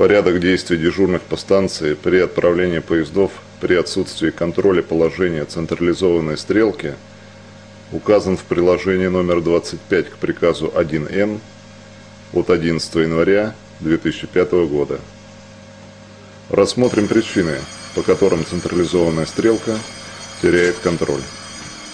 [0.00, 6.94] Порядок действий дежурных по станции при отправлении поездов при отсутствии контроля положения централизованной стрелки
[7.92, 11.38] указан в приложении номер 25 к приказу 1Н
[12.32, 15.00] от 11 января 2005 года.
[16.48, 17.56] Рассмотрим причины,
[17.94, 19.76] по которым централизованная стрелка
[20.40, 21.20] теряет контроль.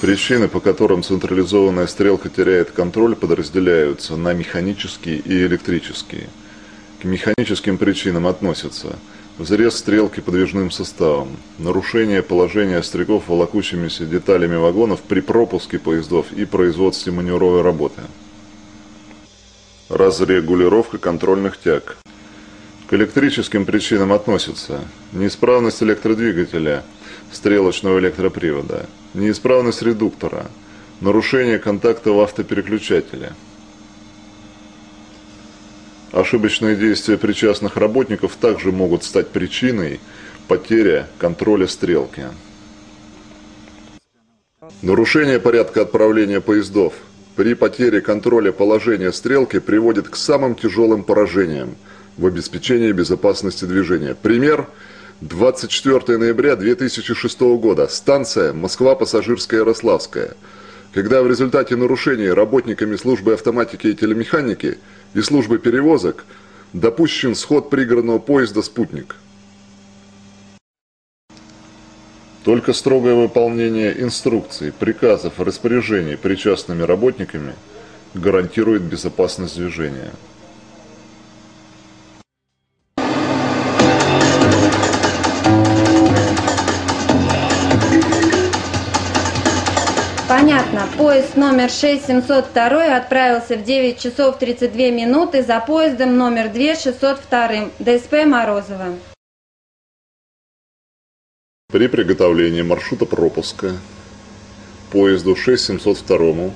[0.00, 6.28] Причины, по которым централизованная стрелка теряет контроль, подразделяются на механические и электрические–
[7.00, 8.96] к механическим причинам относятся
[9.38, 17.12] взрез стрелки подвижным составом, нарушение положения стрелков волокущимися деталями вагонов при пропуске поездов и производстве
[17.12, 18.00] маневровой работы.
[19.88, 21.98] Разрегулировка контрольных тяг.
[22.88, 24.80] К электрическим причинам относятся
[25.12, 26.82] неисправность электродвигателя,
[27.30, 30.46] стрелочного электропривода, неисправность редуктора,
[31.00, 33.32] нарушение контакта в автопереключателе–
[36.16, 40.00] Ошибочные действия причастных работников также могут стать причиной
[40.48, 42.24] потери контроля стрелки.
[44.80, 46.94] Нарушение порядка отправления поездов
[47.36, 51.76] при потере контроля положения стрелки приводит к самым тяжелым поражениям
[52.16, 54.14] в обеспечении безопасности движения.
[54.14, 54.68] Пример
[55.20, 57.88] 24 ноября 2006 года.
[57.88, 60.30] Станция Москва-Пассажирская Ярославская.
[60.94, 64.78] Когда в результате нарушений работниками службы автоматики и телемеханики–
[65.16, 66.26] и службы перевозок
[66.74, 69.16] допущен сход пригородного поезда «Спутник».
[72.44, 77.54] Только строгое выполнение инструкций, приказов распоряжений причастными работниками
[78.14, 80.12] гарантирует безопасность движения.
[90.46, 90.86] Понятно.
[90.96, 98.12] Поезд номер 6702 отправился в 9 часов 32 минуты за поездом номер 2 602 ДСП
[98.24, 98.94] Морозова.
[101.66, 103.72] При приготовлении маршрута пропуска
[104.92, 106.52] поезду 6702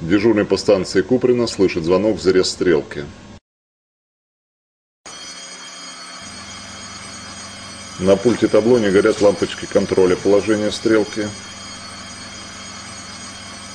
[0.00, 3.04] дежурный по станции Куприна слышит звонок в зарез стрелки.
[8.00, 11.28] На пульте табло не горят лампочки контроля положения стрелки.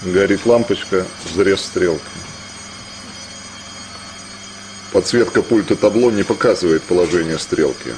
[0.05, 2.01] Горит лампочка, взрез стрелки.
[4.93, 7.91] Подсветка пульта табло не показывает положение стрелки.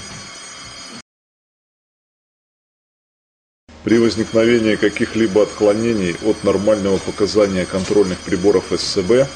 [3.84, 9.28] При возникновении каких-либо отклонений от нормального показания контрольных приборов СЦБ,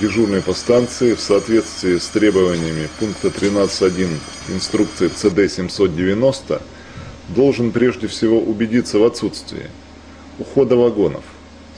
[0.00, 4.08] дежурный по станции в соответствии с требованиями пункта 13.1
[4.48, 6.62] инструкции ЦД-790
[7.28, 9.70] должен прежде всего убедиться в отсутствии
[10.38, 11.24] ухода вагонов,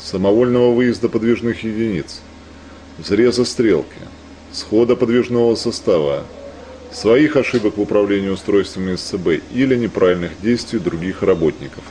[0.00, 2.20] самовольного выезда подвижных единиц,
[2.98, 4.00] взреза стрелки,
[4.52, 6.24] схода подвижного состава,
[6.92, 11.84] своих ошибок в управлении устройствами СЦБ или неправильных действий других работников.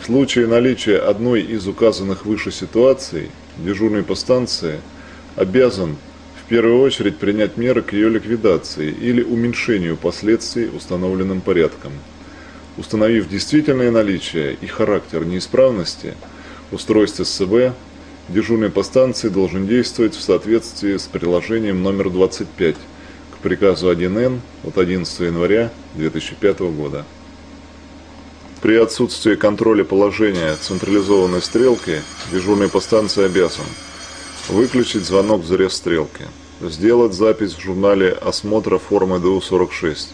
[0.00, 4.80] В случае наличия одной из указанных выше ситуаций, дежурный по станции
[5.36, 5.96] обязан
[6.42, 11.92] в первую очередь принять меры к ее ликвидации или уменьшению последствий установленным порядком.
[12.78, 16.14] Установив действительное наличие и характер неисправности–
[16.72, 17.74] устройств СЦБ,
[18.28, 22.76] дежурный по станции должен действовать в соответствии с приложением номер 25
[23.34, 27.04] к приказу 1Н от 11 января 2005 года.
[28.60, 32.02] При отсутствии контроля положения централизованной стрелки
[32.32, 33.66] дежурный по станции обязан
[34.48, 36.24] выключить звонок в зарез стрелки,
[36.60, 40.08] сделать запись в журнале осмотра формы ДУ-46,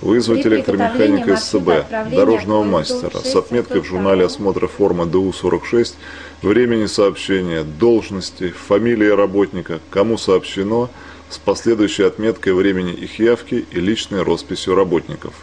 [0.00, 5.94] Вызвать электромеханика СЦБ, дорожного мастера, с отметкой в журнале осмотра формы ДУ-46,
[6.40, 10.88] времени сообщения, должности, фамилии работника, кому сообщено,
[11.28, 15.34] с последующей отметкой времени их явки и личной росписью работников.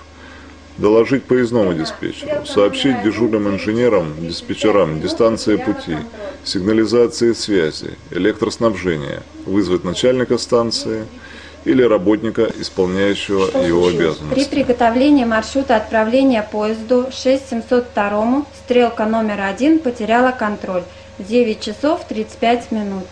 [0.79, 5.97] Доложить поездному диспетчеру, сообщить дежурным инженерам, диспетчерам дистанции пути,
[6.43, 11.05] сигнализации связи, электроснабжения, вызвать начальника станции–
[11.67, 14.33] или работника, исполняющего Что его обязанности.
[14.33, 20.83] При приготовлении маршрута отправления поезду 6702 стрелка номер один потеряла контроль.
[21.19, 23.03] 9 часов 35 минут.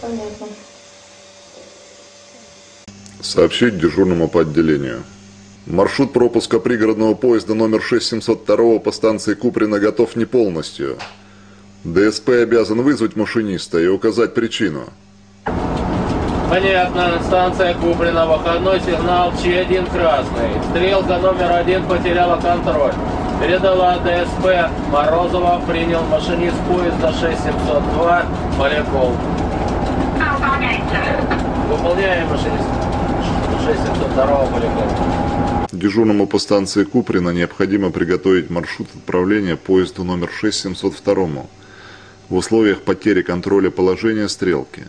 [0.00, 0.46] Понятно.
[3.20, 5.02] Сообщить дежурному по отделению.
[5.66, 10.96] Маршрут пропуска пригородного поезда номер 6702 по станции Куприна готов не полностью.
[11.84, 14.88] ДСП обязан вызвать машиниста и указать причину.
[16.50, 20.50] Понятно, станция Куплина, выходной сигнал Ч1 красный.
[20.70, 22.92] Стрелка номер один потеряла контроль.
[23.40, 28.22] Передала ДСП Морозова, принял машинист поезда 6702
[28.58, 29.12] Поляков.
[31.68, 32.64] Выполняем, машинист.
[33.66, 35.68] 6702 полигона.
[35.70, 41.44] Дежурному по станции Куприна необходимо приготовить маршрут отправления поезду номер 6702
[42.30, 44.84] в условиях потери контроля положения стрелки.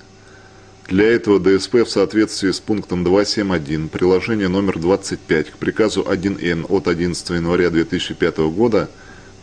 [0.90, 6.88] Для этого ДСП в соответствии с пунктом 271 приложения номер 25 к приказу 1Н от
[6.88, 8.90] 11 января 2005 года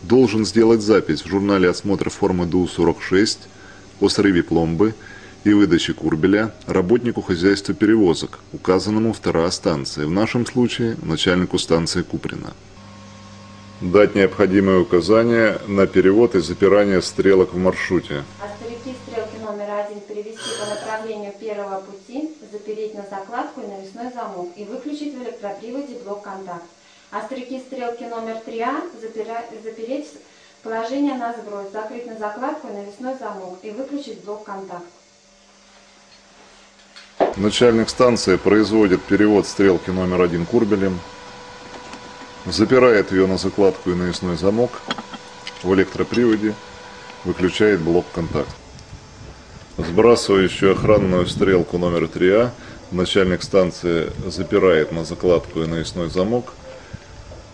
[0.03, 3.37] должен сделать запись в журнале осмотра формы ДУ-46
[4.01, 4.93] о срыве пломбы
[5.45, 12.01] и выдаче курбеля работнику хозяйства перевозок, указанному в ТРА станции, в нашем случае начальнику станции
[12.01, 12.53] Куприна.
[13.79, 18.23] Дать необходимые указания на перевод и запирание стрелок в маршруте.
[19.87, 24.49] Остряки стрелки номер один перевести по направлению первого пути, запереть на закладку и навесной замок
[24.55, 26.65] и выключить в электроприводе блок контакт.
[27.11, 30.07] Остряки стрелки номер 3А запира- запереть
[30.63, 34.85] положение на сброс, закрыть на закладку и навесной замок и выключить блок контакт.
[37.37, 40.99] Начальник станции производит перевод стрелки номер один курбелем,
[42.45, 44.71] запирает ее на закладку и навесной замок,
[45.63, 46.55] в электроприводе
[47.23, 48.49] выключает блок контакт.
[49.77, 52.49] Сбрасывающую охранную стрелку номер 3А
[52.91, 56.53] начальник станции запирает на закладку и навесной замок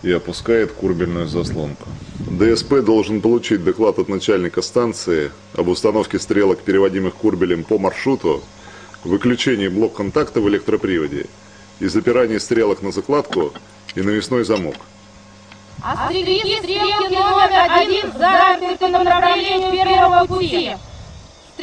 [0.04, 1.90] и опускает курбельную заслонку.
[2.20, 8.42] ДСП должен получить доклад от начальника станции об установке стрелок, переводимых курбелем по маршруту,
[9.04, 11.26] выключении блок-контакта в электроприводе
[11.82, 13.52] и запирании стрелок на закладку
[13.96, 14.76] и навесной замок.
[15.84, 20.72] Остряки стрелки номер один заперты на направлении первого пути.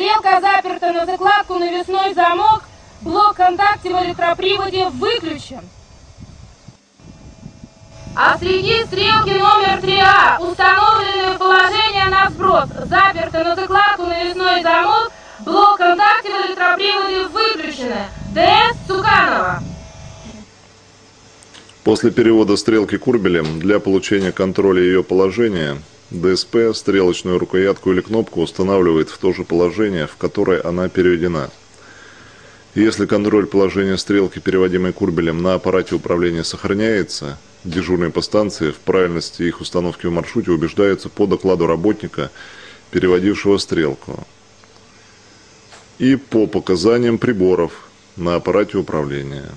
[0.00, 2.62] Стрелка заперта на закладку навесной замок.
[3.02, 5.60] Блок контакте в электроприводе выключен.
[8.16, 12.70] Остряки стрелки номер 3А установлены в положение на сброс.
[12.88, 15.12] Заперты на закладку навесной замок.
[15.40, 18.06] Блок контакте в электроприводе выключены.
[18.32, 19.62] ДС Цуканова.
[21.84, 25.76] После перевода стрелки курбелем для получения контроля ее положения
[26.10, 31.50] ДСП стрелочную рукоятку или кнопку устанавливает в то же положение, в которое она переведена.
[32.74, 39.42] Если контроль положения стрелки, переводимой курбелем, на аппарате управления сохраняется, дежурные по станции в правильности
[39.42, 42.30] их установки в маршруте убеждаются по докладу работника,
[42.90, 44.26] переводившего стрелку,
[45.98, 49.50] и по показаниям приборов на аппарате управления.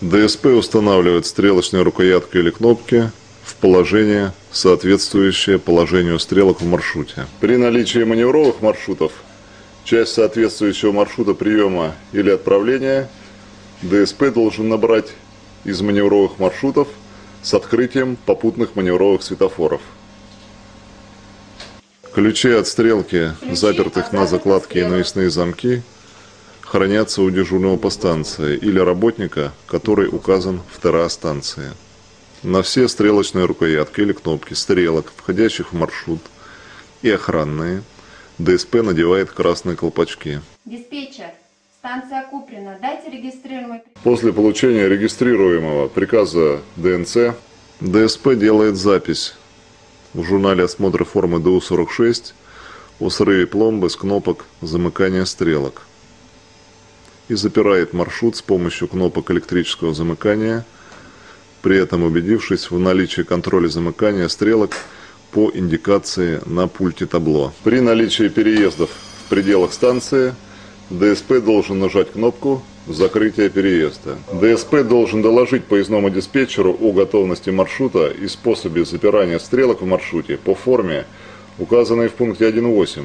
[0.00, 3.12] ДСП устанавливает стрелочные рукоятки или кнопки
[3.44, 7.26] в положение, соответствующее положению стрелок в маршруте.
[7.40, 9.12] При наличии маневровых маршрутов,
[9.84, 13.10] часть соответствующего маршрута приема или отправления,
[13.82, 15.12] ДСП должен набрать
[15.64, 16.88] из маневровых маршрутов
[17.42, 19.80] с открытием попутных маневровых светофоров.
[22.14, 25.82] Ключи от стрелки, запертых на закладки и навесные замки,
[26.60, 31.72] хранятся у дежурного по станции или работника, который указан в ТРА станции.
[32.42, 36.20] На все стрелочные рукоятки или кнопки стрелок, входящих в маршрут,
[37.00, 37.84] и охранные,
[38.38, 40.40] ДСП надевает красные колпачки.
[40.64, 41.30] Диспетчер,
[41.78, 47.36] станция Куприна, дайте регистрируемый После получения регистрируемого приказа ДНЦ,
[47.80, 49.34] ДСП делает запись
[50.12, 52.32] в журнале осмотра формы ДУ-46
[52.98, 55.82] о срыве пломбы с кнопок замыкания стрелок.
[57.28, 60.66] И запирает маршрут с помощью кнопок электрического замыкания,
[61.62, 64.72] при этом убедившись в наличии контроля замыкания стрелок
[65.30, 67.52] по индикации на пульте табло.
[67.64, 68.90] При наличии переездов
[69.24, 70.34] в пределах станции
[70.90, 74.18] ДСП должен нажать кнопку «Закрытие переезда».
[74.32, 80.54] ДСП должен доложить поездному диспетчеру о готовности маршрута и способе запирания стрелок в маршруте по
[80.54, 81.06] форме,
[81.58, 83.04] указанной в пункте 1.8,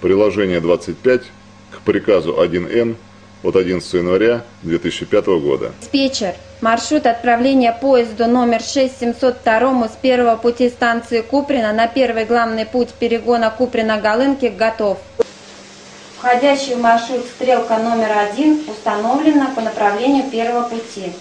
[0.00, 1.22] приложение 25
[1.70, 2.96] к приказу 1Н
[3.42, 5.72] от 11 января 2005 года.
[5.80, 12.90] Диспетчер, маршрут отправления поезду номер 6702 с первого пути станции Куприна на первый главный путь
[12.90, 14.98] перегона Куприна-Голынки готов.
[16.18, 21.12] Входящий в маршрут стрелка номер один установлена по направлению первого пути.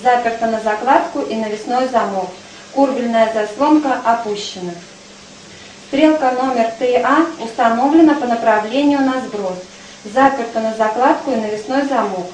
[0.00, 2.30] Заперта на закладку и навесной замок.
[2.72, 4.72] Курбельная заслонка опущена.
[5.88, 9.58] Стрелка номер 3А установлена по направлению на сброс.
[10.04, 12.26] Заперта на закладку и навесной замок.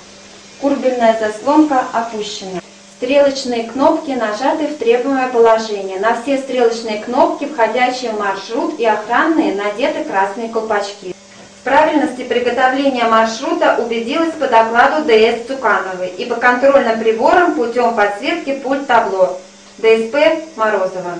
[0.60, 2.60] Курбельная заслонка опущена.
[2.96, 6.00] Стрелочные кнопки нажаты в требуемое положение.
[6.00, 11.14] На все стрелочные кнопки, входящие в маршрут и охранные, надеты красные колпачки.
[11.60, 18.58] В правильности приготовления маршрута убедилась по докладу ДС Цукановой и по контрольным приборам путем подсветки
[18.58, 19.38] пульт табло.
[19.78, 20.16] ДСП
[20.56, 21.18] Морозова.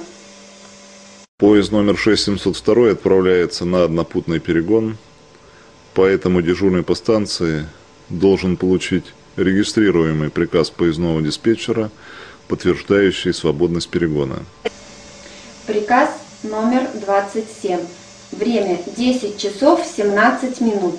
[1.38, 4.98] Поезд номер 6702 отправляется на однопутный перегон,
[6.00, 7.66] поэтому дежурный по станции
[8.08, 9.04] должен получить
[9.36, 11.90] Регистрируемый приказ поездного диспетчера,
[12.48, 14.36] подтверждающий свободность перегона.
[15.66, 16.08] Приказ
[16.42, 17.80] номер 27.
[18.32, 20.98] Время 10 часов 17 минут.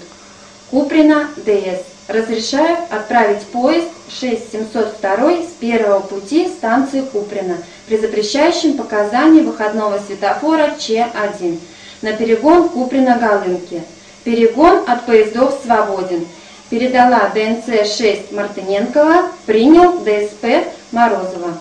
[0.69, 1.81] Куприна ДС.
[2.07, 11.59] Разрешаю отправить поезд 6702 с первого пути станции Куприна при запрещающем показании выходного светофора Ч1
[12.03, 13.81] на перегон Куприна-Галынки.
[14.23, 16.25] Перегон от поездов свободен.
[16.69, 21.59] Передала ДНЦ-6 Мартыненкова, принял ДСП Морозова.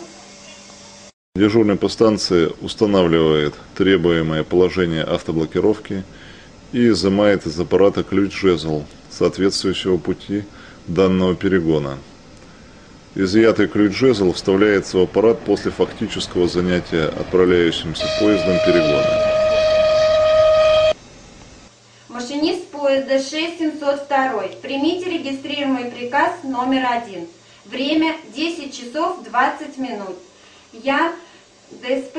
[1.35, 6.05] Дежурный по станции устанавливает требуемое положение автоблокировки
[6.73, 10.45] и изымает из аппарата ключ-жезл соответствующего пути
[10.87, 11.99] данного перегона.
[13.15, 19.30] Изъятый ключ-жезл вставляется в аппарат после фактического занятия отправляющимся поездом перегона.
[22.41, 24.61] Машинист поезда 6702.
[24.63, 27.29] Примите регистрируемый приказ номер один.
[27.67, 30.17] Время 10 часов 20 минут.
[30.73, 31.13] Я,
[31.71, 32.17] ДСП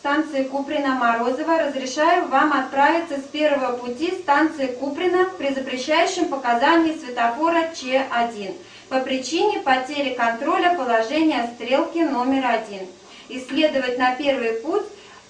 [0.00, 8.56] станции Куприна-Морозова, разрешаю вам отправиться с первого пути станции Куприна при запрещающем показании светофора Ч1
[8.88, 12.88] по причине потери контроля положения стрелки номер один.
[13.28, 14.82] Исследовать на первый путь,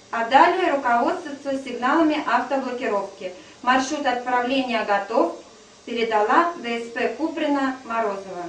[0.09, 3.33] а далее руководствоваться сигналами автоблокировки.
[3.63, 5.35] Маршрут отправления готов.
[5.85, 8.45] Передала ДСП Куприна Морозова.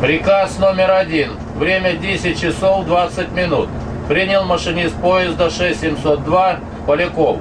[0.00, 1.30] Приказ номер один.
[1.54, 3.68] Время 10 часов 20 минут.
[4.08, 7.38] Принял машинист поезда 6702 Поляков.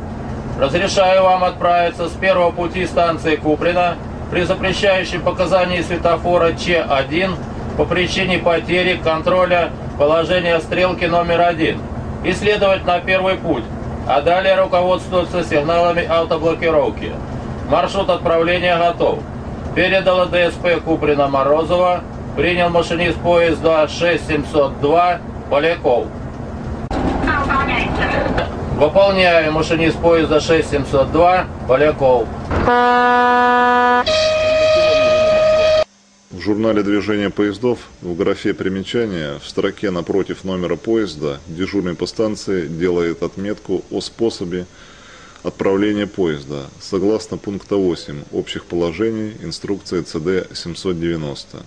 [0.58, 3.98] Разрешаю вам отправиться с первого пути станции Куприна
[4.32, 7.36] при запрещающем показании светофора Ч1
[7.78, 11.82] по причине потери контроля положения стрелки номер один.
[12.24, 13.64] Исследовать на первый путь,
[14.08, 17.12] а далее руководствоваться сигналами автоблокировки.
[17.70, 19.20] Маршрут отправления готов.
[19.76, 22.02] Передала ДСП Куприна Морозова.
[22.36, 25.20] Принял машинист поезда 6702
[25.50, 26.08] Поляков.
[28.78, 32.26] Выполняю машинист поезда 6702 Поляков.
[36.44, 43.24] Журнале движения поездов в графе примечания в строке напротив номера поезда дежурный по станции делает
[43.24, 44.66] отметку о способе
[45.44, 51.64] отправления поезда согласно пункта 8 общих положений инструкции ЦД 790.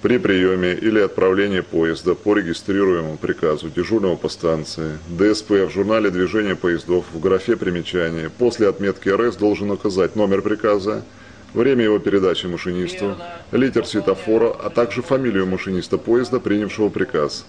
[0.00, 6.54] При приеме или отправлении поезда по регистрируемому приказу дежурного по станции ДСП в журнале движения
[6.54, 11.02] поездов в графе примечания после отметки РС должен указать номер приказа,
[11.54, 13.16] время его передачи машинисту,
[13.52, 17.46] литер светофора, а также фамилию машиниста поезда, принявшего приказ.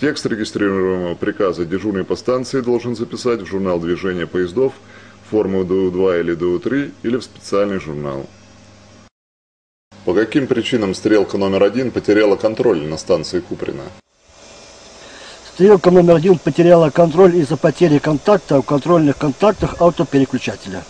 [0.00, 4.72] Текст регистрируемого приказа дежурный по станции должен записать в журнал движения поездов,
[5.30, 8.26] форму ДУ-2 или ДУ-3 или в специальный журнал.
[10.04, 13.82] По каким причинам стрелка номер один потеряла контроль на станции Куприна?
[15.52, 20.84] Стрелка номер один потеряла контроль из-за потери контакта в контрольных контактах автопереключателя.